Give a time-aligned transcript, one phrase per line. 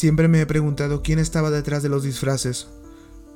[0.00, 2.68] Siempre me he preguntado quién estaba detrás de los disfraces.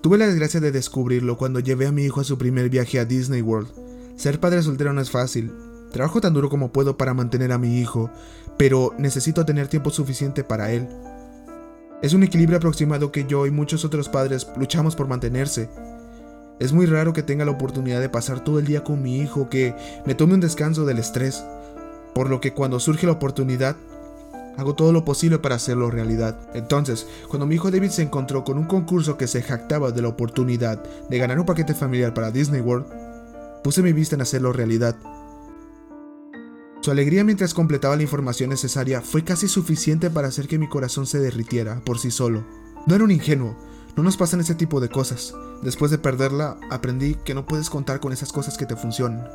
[0.01, 3.05] Tuve la desgracia de descubrirlo cuando llevé a mi hijo a su primer viaje a
[3.05, 3.69] Disney World.
[4.17, 5.53] Ser padre soltero no es fácil.
[5.93, 8.11] Trabajo tan duro como puedo para mantener a mi hijo,
[8.57, 10.89] pero necesito tener tiempo suficiente para él.
[12.01, 15.69] Es un equilibrio aproximado que yo y muchos otros padres luchamos por mantenerse.
[16.61, 19.51] Es muy raro que tenga la oportunidad de pasar todo el día con mi hijo,
[19.51, 19.75] que
[20.07, 21.45] me tome un descanso del estrés,
[22.15, 23.77] por lo que cuando surge la oportunidad,
[24.57, 26.39] hago todo lo posible para hacerlo realidad.
[26.55, 30.09] Entonces, cuando mi hijo David se encontró con un concurso que se jactaba de la
[30.09, 32.87] oportunidad de ganar un paquete familiar para Disney World,
[33.63, 34.97] puse mi vista en hacerlo realidad.
[36.81, 41.07] Su alegría mientras completaba la información necesaria fue casi suficiente para hacer que mi corazón
[41.07, 42.45] se derritiera por sí solo.
[42.87, 43.57] No era un ingenuo,
[43.97, 45.35] no nos pasan ese tipo de cosas.
[45.63, 49.27] Después de perderla, aprendí que no puedes contar con esas cosas que te funcionan.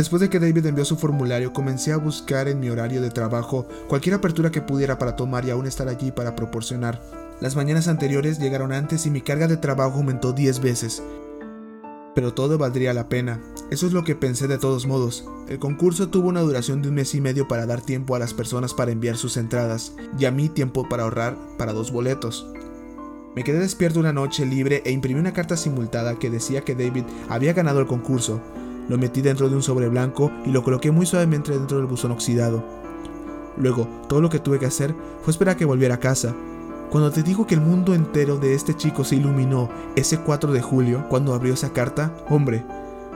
[0.00, 3.68] Después de que David envió su formulario, comencé a buscar en mi horario de trabajo
[3.86, 7.02] cualquier apertura que pudiera para tomar y aún estar allí para proporcionar.
[7.42, 11.02] Las mañanas anteriores llegaron antes y mi carga de trabajo aumentó 10 veces.
[12.14, 13.42] Pero todo valdría la pena.
[13.70, 15.26] Eso es lo que pensé de todos modos.
[15.50, 18.32] El concurso tuvo una duración de un mes y medio para dar tiempo a las
[18.32, 22.50] personas para enviar sus entradas y a mí tiempo para ahorrar para dos boletos.
[23.36, 27.04] Me quedé despierto una noche libre e imprimí una carta simultada que decía que David
[27.28, 28.40] había ganado el concurso.
[28.88, 32.12] Lo metí dentro de un sobre blanco y lo coloqué muy suavemente dentro del buzón
[32.12, 32.64] oxidado.
[33.56, 36.34] Luego, todo lo que tuve que hacer fue esperar a que volviera a casa.
[36.90, 40.60] Cuando te digo que el mundo entero de este chico se iluminó ese 4 de
[40.60, 42.64] julio, cuando abrió esa carta, hombre,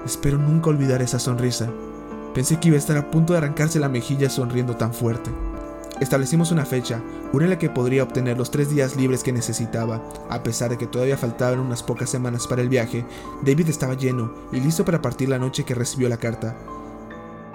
[0.05, 1.69] espero nunca olvidar esa sonrisa.
[2.35, 5.31] Pensé que iba a estar a punto de arrancarse la mejilla sonriendo tan fuerte.
[6.00, 7.00] Establecimos una fecha,
[7.33, 10.03] una en la que podría obtener los tres días libres que necesitaba.
[10.28, 13.05] A pesar de que todavía faltaban unas pocas semanas para el viaje,
[13.42, 16.56] David estaba lleno y listo para partir la noche que recibió la carta.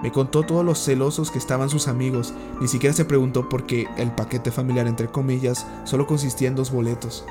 [0.02, 2.32] Me contó todos los celosos que estaban sus amigos,
[2.62, 6.72] ni siquiera se preguntó por qué el paquete familiar entre comillas solo consistía en dos
[6.72, 7.26] boletos.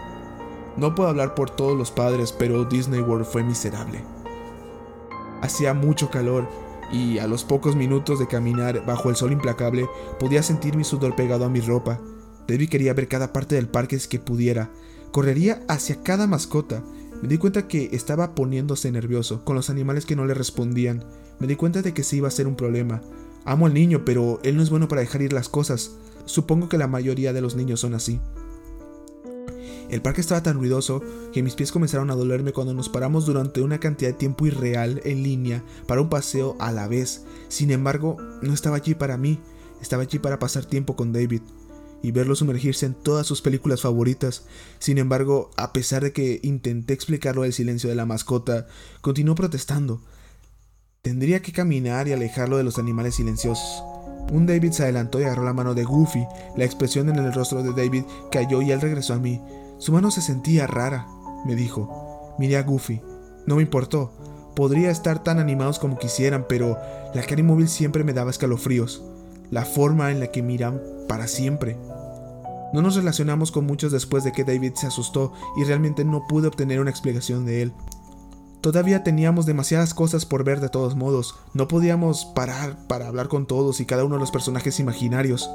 [0.78, 4.04] No puedo hablar por todos los padres, pero Disney World fue miserable.
[5.42, 6.48] Hacía mucho calor
[6.92, 9.88] y a los pocos minutos de caminar bajo el sol implacable
[10.20, 12.00] podía sentir mi sudor pegado a mi ropa.
[12.48, 14.72] David quería ver cada parte del parque que pudiera.
[15.12, 16.84] Correría hacia cada mascota.
[17.22, 21.04] Me di cuenta que estaba poniéndose nervioso con los animales que no le respondían.
[21.40, 23.02] Me di cuenta de que se iba a ser un problema.
[23.46, 25.98] Amo al niño, pero él no es bueno para dejar ir las cosas.
[26.26, 28.20] Supongo que la mayoría de los niños son así.
[29.90, 31.02] El parque estaba tan ruidoso
[31.34, 35.02] que mis pies comenzaron a dolerme cuando nos paramos durante una cantidad de tiempo irreal
[35.04, 37.24] en línea para un paseo a la vez.
[37.48, 39.40] Sin embargo, no estaba allí para mí,
[39.82, 41.42] estaba allí para pasar tiempo con David
[42.02, 44.46] y verlo sumergirse en todas sus películas favoritas.
[44.78, 48.68] Sin embargo, a pesar de que intenté explicarlo del silencio de la mascota,
[49.02, 50.02] continuó protestando.
[51.02, 53.84] Tendría que caminar y alejarlo de los animales silenciosos.
[54.32, 56.26] Un David se adelantó y agarró la mano de Goofy.
[56.56, 59.42] La expresión en el rostro de David cayó y él regresó a mí.
[59.80, 61.08] Su mano se sentía rara,
[61.46, 62.36] me dijo.
[62.38, 63.02] Miré a Goofy.
[63.48, 64.12] No me importó.
[64.54, 66.78] Podría estar tan animados como quisieran, pero
[67.14, 69.04] la cara inmóvil siempre me daba escalofríos.
[69.52, 71.78] La forma en la que miran para siempre.
[72.74, 76.50] No nos relacionamos con muchos después de que David se asustó y realmente no pude
[76.50, 77.74] obtener una explicación de él.
[78.62, 81.36] Todavía teníamos demasiadas cosas por ver de todos modos.
[81.54, 85.50] No podíamos parar para hablar con todos y cada uno de los personajes imaginarios.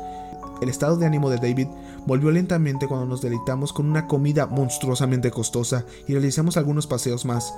[0.64, 1.68] El estado de ánimo de David
[2.06, 7.54] volvió lentamente cuando nos deleitamos con una comida monstruosamente costosa y realizamos algunos paseos más.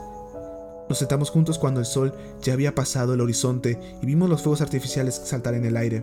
[0.89, 2.13] Nos sentamos juntos cuando el sol
[2.43, 6.03] ya había pasado el horizonte y vimos los fuegos artificiales saltar en el aire.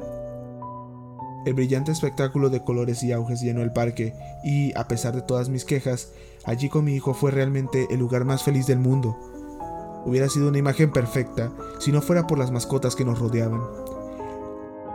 [1.46, 4.14] El brillante espectáculo de colores y auges llenó el parque
[4.46, 6.14] y, a pesar de todas mis quejas,
[6.46, 9.18] allí con mi hijo fue realmente el lugar más feliz del mundo.
[10.06, 13.60] Hubiera sido una imagen perfecta si no fuera por las mascotas que nos rodeaban.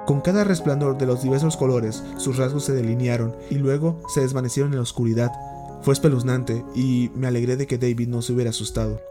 [0.09, 4.73] Con cada resplandor de los diversos colores, sus rasgos se delinearon y luego se desvanecieron
[4.73, 5.31] en la oscuridad.
[5.83, 9.03] Fue espeluznante y me alegré de que David no se hubiera asustado.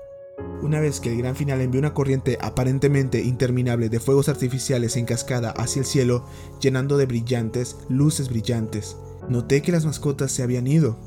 [0.64, 5.06] Una vez que el gran final envió una corriente aparentemente interminable de fuegos artificiales en
[5.06, 6.26] cascada hacia el cielo,
[6.62, 8.98] llenando de brillantes, luces brillantes,
[9.30, 10.98] noté que las mascotas se habían ido.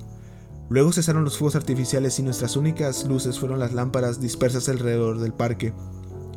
[0.68, 5.32] Luego cesaron los fuegos artificiales y nuestras únicas luces fueron las lámparas dispersas alrededor del
[5.32, 5.72] parque.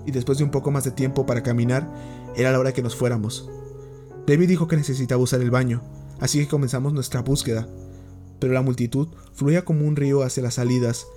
[0.05, 1.91] Y después de un poco más de tiempo para caminar,
[2.35, 3.49] era la hora que nos fuéramos.
[4.25, 5.81] David dijo que necesitaba usar el baño,
[6.19, 7.67] así que comenzamos nuestra búsqueda.
[8.39, 11.07] Pero la multitud fluía como un río hacia las salidas.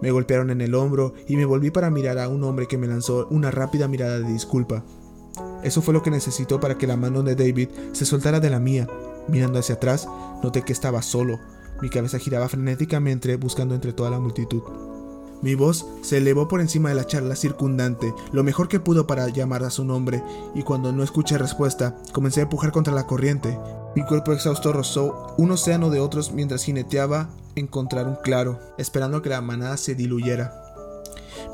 [0.00, 2.86] Me golpearon en el hombro y me volví para mirar a un hombre que me
[2.86, 4.84] lanzó una rápida mirada de disculpa.
[5.62, 8.60] Eso fue lo que necesitó para que la mano de David se soltara de la
[8.60, 8.86] mía.
[9.28, 10.06] Mirando hacia atrás,
[10.42, 11.40] noté que estaba solo.
[11.80, 14.62] Mi cabeza giraba frenéticamente buscando entre toda la multitud.
[15.44, 19.28] Mi voz se elevó por encima de la charla circundante, lo mejor que pudo para
[19.28, 20.24] llamar a su nombre,
[20.54, 23.58] y cuando no escuché respuesta, comencé a empujar contra la corriente.
[23.94, 29.28] Mi cuerpo exhausto rozó un océano de otros mientras jineteaba encontrar un claro, esperando que
[29.28, 30.54] la manada se diluyera.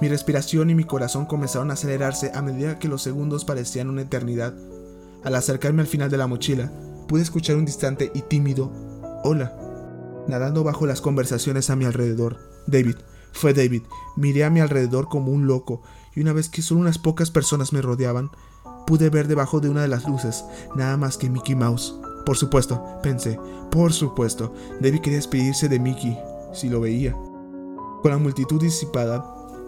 [0.01, 4.03] Mi respiración y mi corazón comenzaron a acelerarse a medida que los segundos parecían una
[4.03, 4.55] eternidad.
[5.25, 6.71] Al acercarme al final de la mochila,
[7.09, 8.71] pude escuchar un distante y tímido
[9.25, 9.53] hola,
[10.29, 12.39] nadando bajo las conversaciones a mi alrededor.
[12.69, 12.95] David,
[13.33, 13.83] fue David.
[14.17, 15.83] Miré a mi alrededor como un loco,
[16.15, 18.31] y una vez que solo unas pocas personas me rodeaban,
[18.87, 20.45] pude ver debajo de una de las luces
[20.75, 21.95] nada más que Mickey Mouse.
[22.27, 23.39] Por supuesto, pensé,
[23.71, 26.19] por supuesto, David quería despedirse de Mickey,
[26.53, 27.17] si lo veía.
[28.03, 29.25] Con la multitud disipada,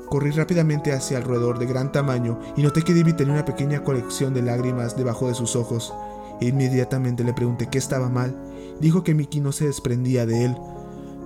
[0.08, 3.84] corrí rápidamente hacia el roedor de gran tamaño y noté que David tenía una pequeña
[3.84, 5.94] colección de lágrimas debajo de sus ojos.
[6.40, 8.36] Inmediatamente le pregunté qué estaba mal.
[8.80, 10.56] Dijo que Mickey no se desprendía de él.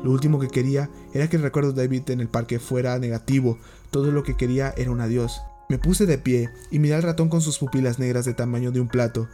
[0.06, 3.58] Lo último que quería era que el recuerdo de David en el parque fuera negativo.
[3.90, 5.42] Todo lo que quería era un adiós.
[5.68, 8.78] Me puse de pie y miré al ratón con sus pupilas negras de tamaño de
[8.78, 9.26] un plato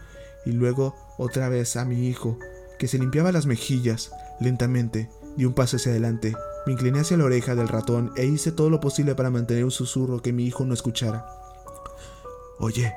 [0.46, 2.38] y luego otra vez a mi hijo,
[2.78, 4.12] que se limpiaba las mejillas.
[4.40, 6.34] Lentamente di un paso hacia adelante,
[6.64, 9.70] me incliné hacia la oreja del ratón e hice todo lo posible para mantener un
[9.70, 11.26] susurro que mi hijo no escuchara.
[12.60, 12.94] Oye,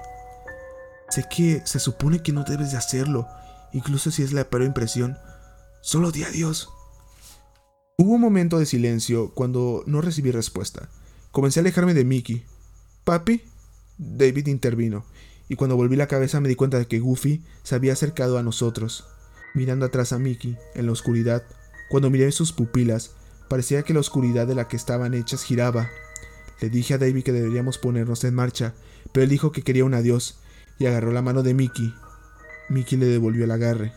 [1.10, 3.28] sé que se supone que no debes de hacerlo,
[3.74, 5.18] incluso si es la peor impresión.
[5.82, 6.70] Solo di adiós.
[7.98, 10.90] Hubo un momento de silencio cuando no recibí respuesta.
[11.32, 12.44] Comencé a alejarme de Mickey.
[13.06, 13.42] ¿Papi?
[13.98, 15.06] David intervino
[15.48, 18.44] y cuando volví la cabeza me di cuenta de que Goofy se había acercado a
[18.44, 19.06] nosotros,
[19.54, 21.44] mirando atrás a Mickey, en la oscuridad.
[21.90, 23.12] Cuando miré sus pupilas,
[23.48, 25.90] parecía que la oscuridad de la que estaban hechas giraba.
[26.62, 28.74] Le dije a David que deberíamos ponernos en marcha,
[29.12, 30.40] pero él dijo que quería un adiós,
[30.80, 31.94] y agarró la mano de Mickey.
[32.70, 33.94] Mickey le devolvió el agarre.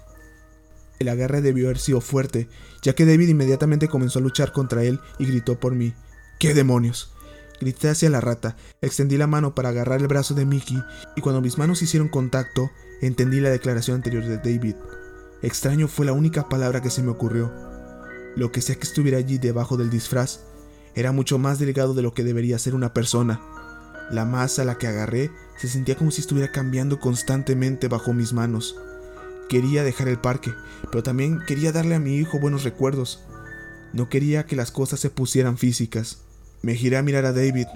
[0.99, 2.49] El agarre debió haber sido fuerte,
[2.83, 5.95] ya que David inmediatamente comenzó a luchar contra él y gritó por mí.
[6.39, 7.12] ¿Qué demonios?
[7.61, 10.83] Grité hacia la rata, extendí la mano para agarrar el brazo de Mickey
[11.17, 14.77] y cuando mis manos hicieron contacto, entendí la declaración anterior de David.
[15.43, 17.53] Extraño fue la única palabra que se me ocurrió.
[18.37, 20.41] Lo que sea que estuviera allí debajo del disfraz
[20.94, 23.41] era mucho más delgado de lo que debería ser una persona.
[24.11, 28.33] La masa a la que agarré se sentía como si estuviera cambiando constantemente bajo mis
[28.33, 28.77] manos.
[29.49, 30.53] Quería dejar el parque,
[30.91, 33.25] pero también quería darle a mi hijo buenos recuerdos.
[33.93, 36.19] No quería que las cosas se pusieran físicas.
[36.61, 37.67] Me giré a mirar a David,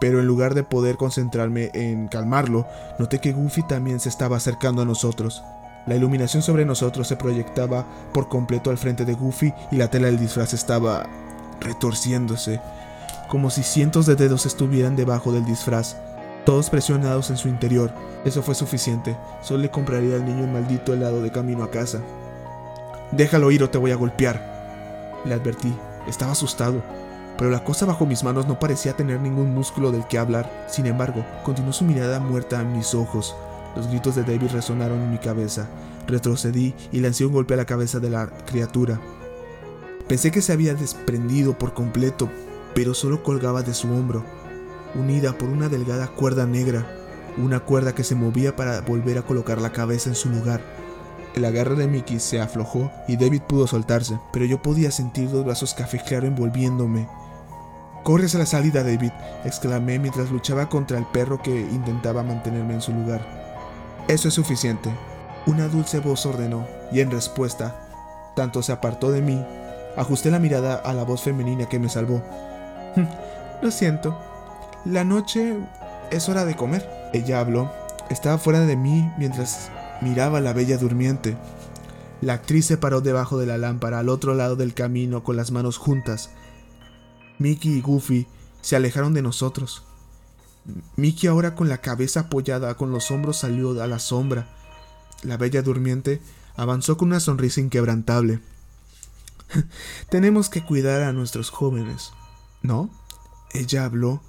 [0.00, 2.66] pero en lugar de poder concentrarme en calmarlo,
[2.98, 5.42] noté que Goofy también se estaba acercando a nosotros.
[5.86, 10.06] La iluminación sobre nosotros se proyectaba por completo al frente de Goofy y la tela
[10.06, 11.06] del disfraz estaba
[11.60, 12.60] retorciéndose,
[13.28, 15.96] como si cientos de dedos estuvieran debajo del disfraz,
[16.50, 17.92] todos presionados en su interior.
[18.24, 22.00] Eso fue suficiente, solo le compraría al niño un maldito helado de camino a casa.
[23.12, 25.20] Déjalo ir o te voy a golpear.
[25.24, 25.72] Le advertí,
[26.08, 26.82] estaba asustado
[27.38, 30.66] pero la cosa bajo mis manos no parecía tener ningún músculo del que hablar.
[30.68, 33.34] Sin embargo, continuó su mirada muerta en mis ojos.
[33.74, 35.66] Los gritos de David resonaron en mi cabeza.
[36.06, 39.00] Retrocedí y lancé un golpe a la cabeza de la criatura.
[40.06, 42.28] Pensé que se había desprendido por completo,
[42.74, 44.22] pero solo colgaba de su hombro,
[44.94, 46.86] unida por una delgada cuerda negra,
[47.36, 50.60] una cuerda que se movía para volver a colocar la cabeza en su lugar.
[51.34, 55.44] El agarre de Mickey se aflojó y David pudo soltarse, pero yo podía sentir dos
[55.44, 57.08] brazos café claro envolviéndome.
[58.02, 59.12] Corre hacia la salida, David,
[59.44, 63.20] exclamé mientras luchaba contra el perro que intentaba mantenerme en su lugar.
[64.08, 64.90] Eso es suficiente.
[65.46, 69.44] Una dulce voz ordenó, y en respuesta, tanto se apartó de mí,
[69.96, 72.22] ajusté la mirada a la voz femenina que me salvó.
[73.62, 74.29] Lo siento.
[74.84, 75.56] La noche
[76.10, 76.88] es hora de comer.
[77.12, 77.70] Ella habló.
[78.08, 79.70] Estaba fuera de mí mientras
[80.00, 81.36] miraba a la bella durmiente.
[82.20, 85.50] La actriz se paró debajo de la lámpara al otro lado del camino con las
[85.50, 86.30] manos juntas,
[87.40, 88.26] Mickey y Goofy
[88.60, 89.82] se alejaron de nosotros.
[90.96, 94.46] Mickey ahora con la cabeza apoyada, con los hombros salió a la sombra.
[95.22, 96.20] La bella durmiente
[96.54, 98.40] avanzó con una sonrisa inquebrantable.
[100.10, 102.12] Tenemos que cuidar a nuestros jóvenes,
[102.60, 102.90] ¿no?
[103.52, 104.20] Ella habló,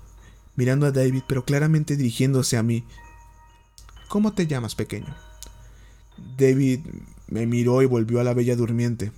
[0.55, 2.83] mirando a David, pero claramente dirigiéndose a mí.
[4.07, 5.15] ¿Cómo te llamas, pequeño?
[6.37, 6.81] David
[7.27, 9.11] me miró y volvió a la bella durmiente.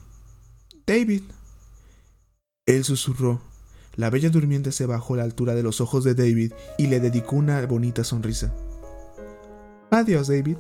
[0.85, 1.23] David.
[2.65, 3.41] Él susurró.
[3.95, 6.99] La bella durmiente se bajó a la altura de los ojos de David y le
[6.99, 8.53] dedicó una bonita sonrisa.
[9.91, 10.57] Adiós, David.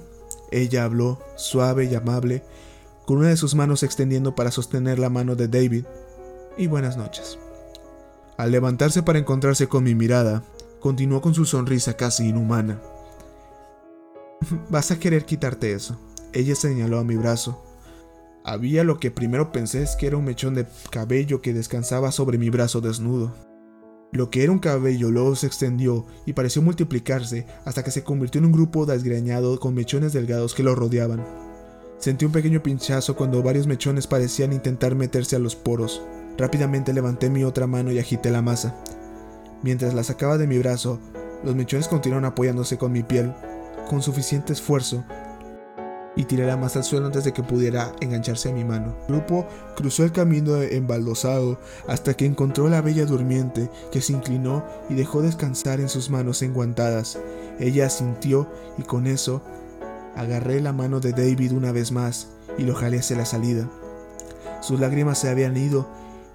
[0.51, 2.43] Ella habló, suave y amable,
[3.05, 5.85] con una de sus manos extendiendo para sostener la mano de David.
[6.57, 7.39] Y buenas noches.
[8.37, 10.43] Al levantarse para encontrarse con mi mirada,
[10.83, 12.81] continuó con su sonrisa casi inhumana.
[14.69, 15.97] Vas a querer quitarte eso.
[16.33, 17.63] Ella señaló a mi brazo.
[18.43, 22.37] Había lo que primero pensé es que era un mechón de cabello que descansaba sobre
[22.37, 23.33] mi brazo desnudo.
[24.11, 28.39] Lo que era un cabello luego se extendió y pareció multiplicarse hasta que se convirtió
[28.39, 31.25] en un grupo desgreñado con mechones delgados que lo rodeaban.
[31.97, 36.01] Sentí un pequeño pinchazo cuando varios mechones parecían intentar meterse a los poros.
[36.37, 38.75] Rápidamente levanté mi otra mano y agité la masa.
[39.63, 40.99] Mientras la sacaba de mi brazo,
[41.43, 43.33] los mechones continuaron apoyándose con mi piel,
[43.89, 45.03] con suficiente esfuerzo,
[46.15, 48.95] y tiré la masa al suelo antes de que pudiera engancharse a mi mano.
[49.07, 54.13] El grupo cruzó el camino embaldosado hasta que encontró a la bella durmiente, que se
[54.13, 57.17] inclinó y dejó descansar en sus manos enguantadas.
[57.59, 59.41] Ella asintió y con eso
[60.15, 62.27] agarré la mano de David una vez más
[62.57, 63.67] y lo jalé hacia la salida.
[64.61, 65.87] Sus lágrimas se habían ido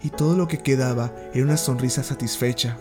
[0.03, 2.77] y todo lo que quedaba era una sonrisa satisfecha.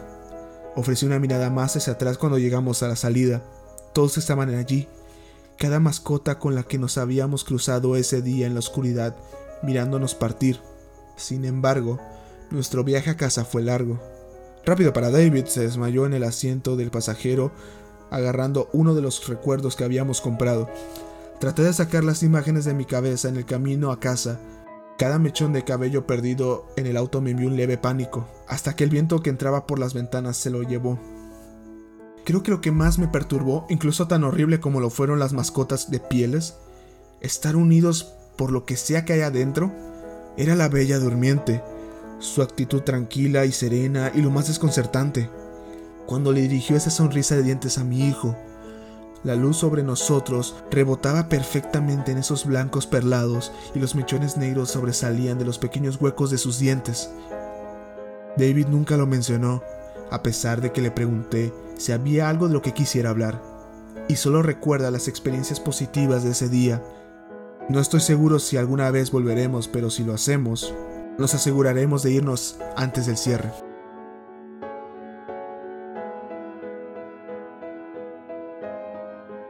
[0.78, 3.42] Ofrecí una mirada más hacia atrás cuando llegamos a la salida.
[3.94, 4.88] Todos estaban allí,
[5.58, 9.16] cada mascota con la que nos habíamos cruzado ese día en la oscuridad,
[9.64, 10.60] mirándonos partir.
[11.16, 12.00] Sin embargo,
[12.52, 14.00] nuestro viaje a casa fue largo.
[14.68, 17.52] Rápido para David se desmayó en el asiento del pasajero,
[18.12, 20.70] agarrando uno de los recuerdos que habíamos comprado.
[21.40, 24.40] Traté de sacar las imágenes de mi cabeza en el camino a casa.
[24.98, 28.84] Cada mechón de cabello perdido en el auto me envió un leve pánico, hasta que
[28.84, 31.00] el viento que entraba por las ventanas se lo llevó.
[32.26, 35.92] Creo que lo que más me perturbó, incluso tan horrible como lo fueron las mascotas
[35.92, 36.56] de pieles,
[37.22, 39.72] estar unidos por lo que sea que hay adentro,
[40.36, 41.62] era la bella durmiente,
[42.18, 45.30] su actitud tranquila y serena y lo más desconcertante,
[46.08, 48.36] cuando le dirigió esa sonrisa de dientes a mi hijo.
[49.24, 55.38] La luz sobre nosotros rebotaba perfectamente en esos blancos perlados y los mechones negros sobresalían
[55.38, 57.10] de los pequeños huecos de sus dientes.
[58.38, 59.64] David nunca lo mencionó,
[60.12, 63.42] a pesar de que le pregunté si había algo de lo que quisiera hablar,
[64.08, 66.82] y solo recuerda las experiencias positivas de ese día.
[67.70, 70.74] No estoy seguro si alguna vez volveremos, pero si lo hacemos,
[71.18, 73.52] nos aseguraremos de irnos antes del cierre.